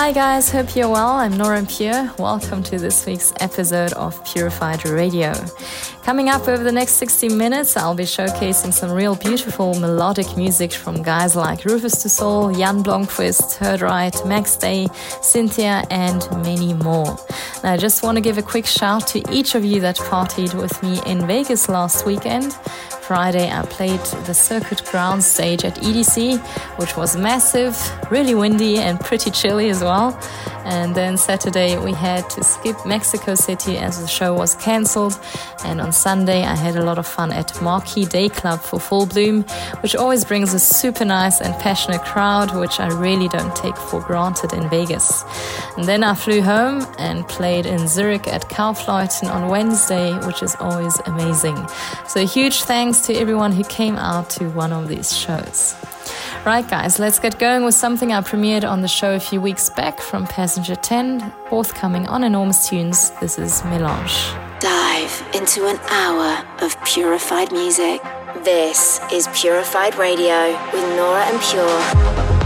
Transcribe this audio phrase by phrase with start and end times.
[0.00, 1.08] Hi guys, hope you're well.
[1.08, 2.12] I'm Nora Pure.
[2.20, 5.34] Welcome to this week's episode of Purified Radio.
[6.04, 10.70] Coming up over the next 60 minutes, I'll be showcasing some real beautiful melodic music
[10.70, 14.86] from guys like Rufus Du Jan Blomqvist, Heard Right, Max Day,
[15.20, 17.18] Cynthia, and many more.
[17.64, 20.54] Now, I just want to give a quick shout to each of you that partied
[20.54, 22.56] with me in Vegas last weekend.
[23.08, 26.38] Friday, I played the Circuit Ground stage at EDC,
[26.78, 27.74] which was massive,
[28.10, 30.14] really windy, and pretty chilly as well.
[30.66, 35.18] And then Saturday, we had to skip Mexico City as the show was cancelled.
[35.64, 39.06] And on Sunday, I had a lot of fun at Marquee Day Club for Full
[39.06, 39.44] Bloom,
[39.80, 44.02] which always brings a super nice and passionate crowd, which I really don't take for
[44.02, 45.24] granted in Vegas.
[45.78, 50.54] And then I flew home and played in Zurich at Kaufleuten on Wednesday, which is
[50.60, 51.56] always amazing.
[52.06, 55.74] So, huge thanks to everyone who came out to one of these shows.
[56.44, 59.70] Right, guys, let's get going with something I premiered on the show a few weeks
[59.70, 63.10] back from Passenger 10, forthcoming on Enormous Tunes.
[63.20, 64.32] This is Melange.
[64.60, 68.02] Dive into an hour of purified music.
[68.44, 72.37] This is Purified Radio with Nora En Pure.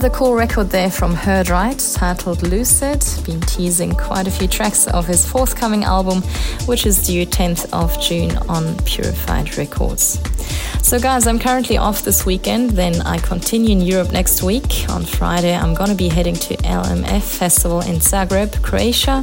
[0.00, 3.04] Another cool record there from Heard Right, titled Lucid.
[3.26, 6.22] Been teasing quite a few tracks of his forthcoming album,
[6.64, 10.18] which is due 10th of June on Purified Records.
[10.82, 12.70] So, guys, I'm currently off this weekend.
[12.70, 14.86] Then I continue in Europe next week.
[14.88, 19.22] On Friday, I'm gonna be heading to LMF Festival in Zagreb, Croatia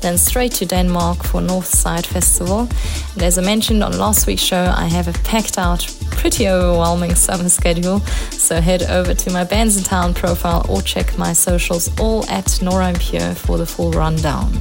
[0.00, 2.68] then straight to Denmark for Northside Festival.
[3.14, 7.14] And as I mentioned on last week's show, I have a packed out, pretty overwhelming
[7.26, 8.00] summer schedule.
[8.46, 12.94] So head over to my Bandsintown profile or check my socials all at Nora En
[12.94, 14.52] Pure for the full rundown.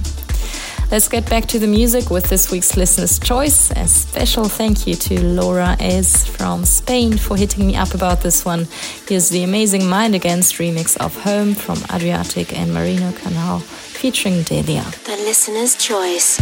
[0.89, 3.69] Let's get back to the music with this week's listener's choice.
[3.69, 8.43] A special thank you to Laura Ez from Spain for hitting me up about this
[8.43, 8.65] one.
[9.07, 14.83] Here's the amazing Mind Against remix of Home from Adriatique and Marino Canal featuring Delia.
[15.05, 16.41] The listener's choice.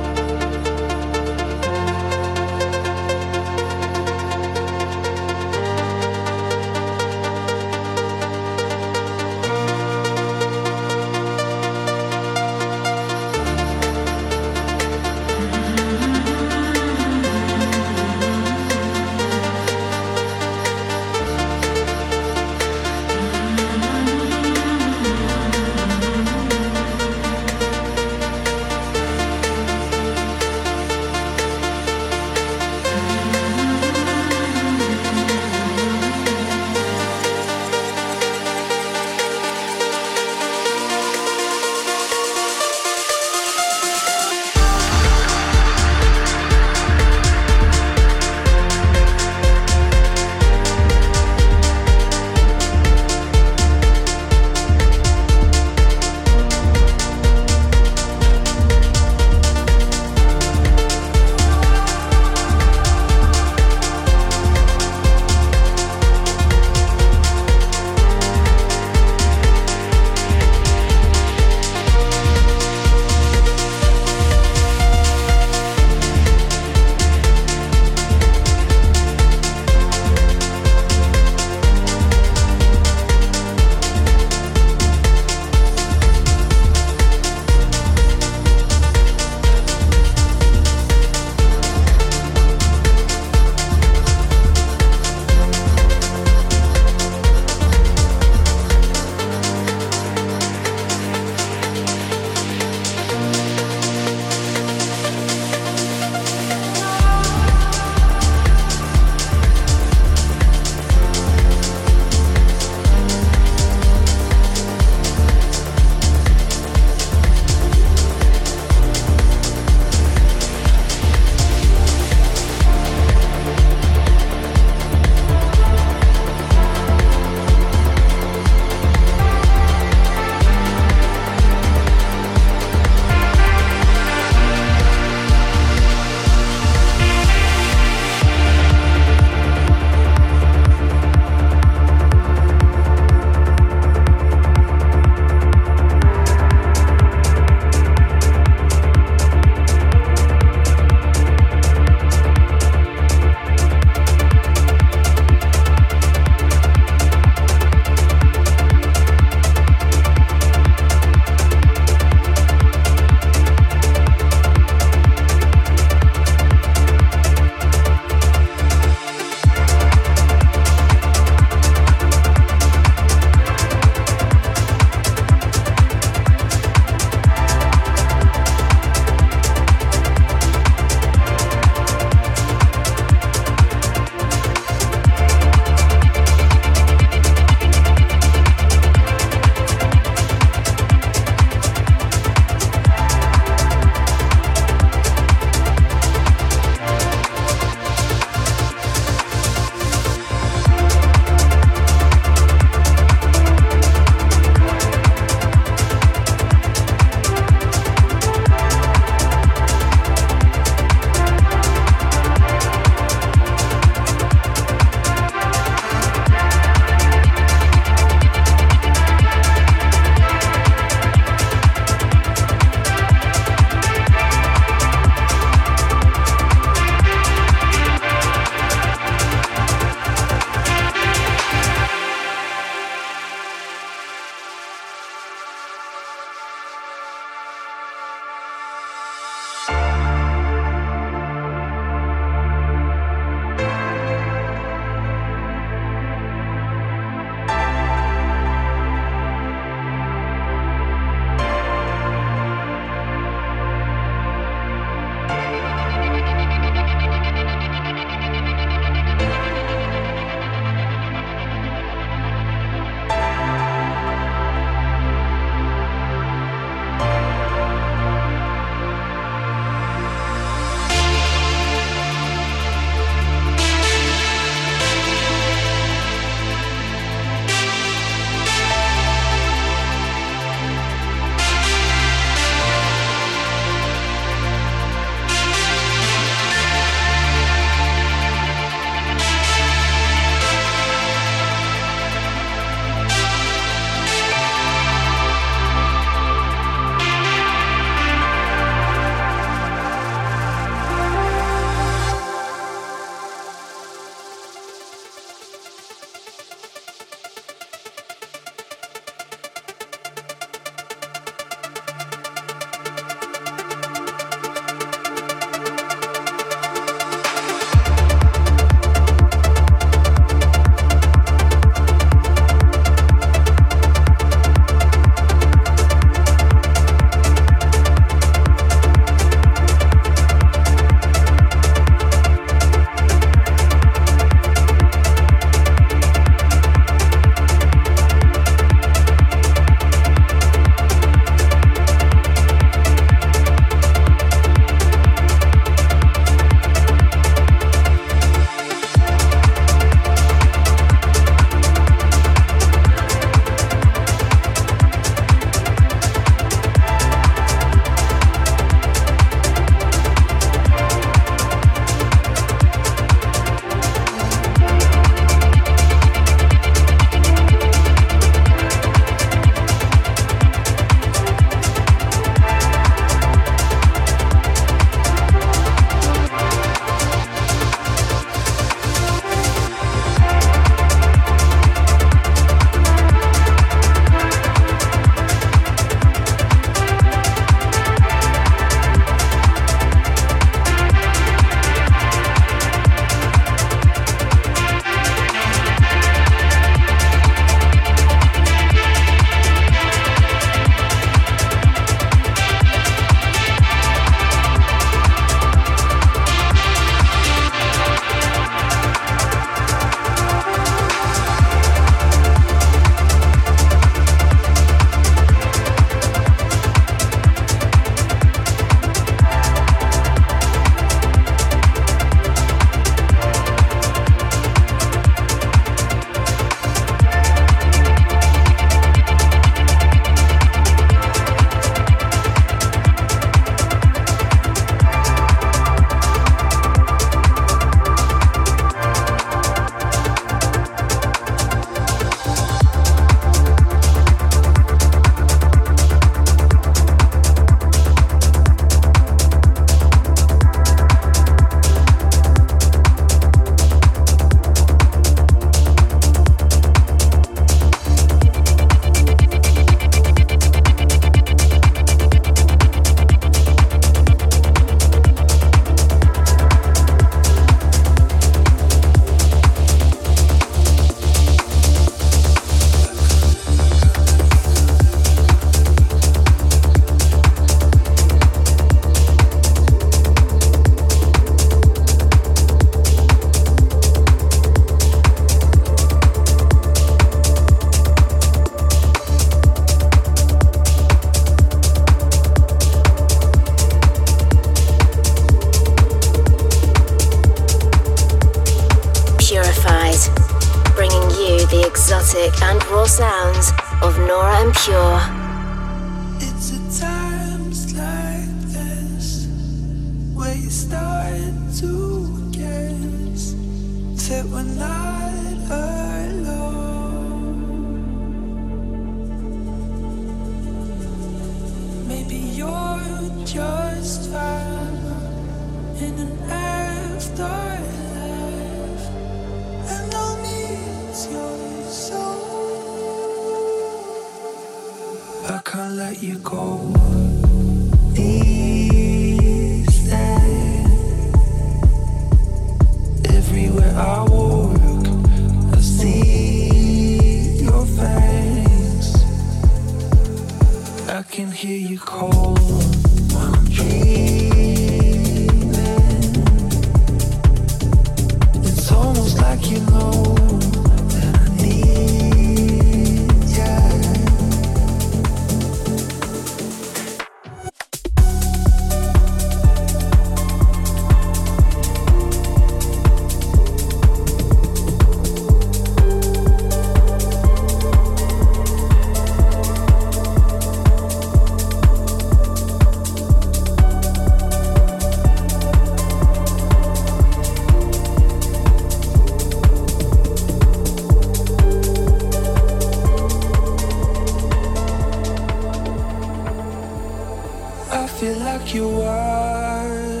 [598.08, 600.00] feel like you're watching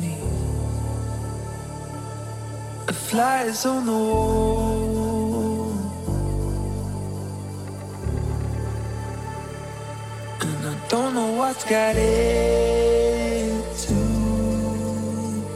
[0.00, 0.14] me.
[2.88, 5.72] a fly is on the wall,
[10.40, 13.94] and I don't know what's got into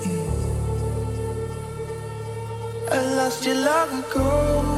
[0.01, 0.17] me.
[2.91, 4.72] I lost you long ago.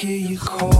[0.00, 0.79] hear you call.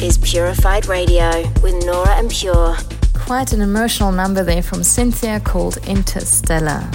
[0.00, 2.74] Purified Radio with Nora En Pure.
[3.14, 6.88] Quite an emotional number there from Cynthia called Interstellar.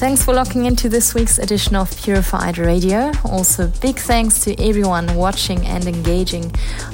[0.00, 3.12] Thanks for locking into this week's edition of Purified Radio.
[3.22, 6.50] Also, big thanks to everyone watching and engaging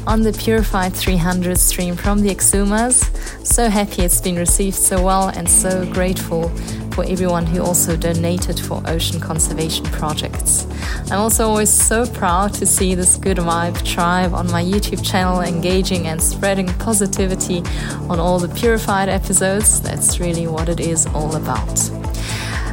[0.08, 3.06] on the Purified 300 stream from the Exumas.
[3.46, 6.48] So happy it's been received so well and so grateful
[6.94, 10.66] for everyone who also donated for ocean conservation projects.
[11.08, 15.42] I'm also always so proud to see this good vibe tribe on my YouTube channel
[15.42, 17.62] engaging and spreading positivity
[18.10, 19.80] on all the purified episodes.
[19.80, 22.05] That's really what it is all about.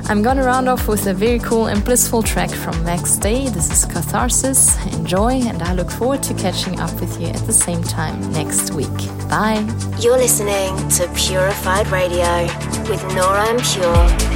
[0.10, 3.48] I'm gonna round off with a very cool and blissful track from Max Day.
[3.48, 4.76] This is Catharsis.
[4.94, 8.74] Enjoy, and I look forward to catching up with you at the same time next
[8.74, 8.88] week.
[9.30, 9.66] Bye.
[10.00, 12.44] You're listening to Purified Radio
[12.90, 14.33] with Nora En Pure.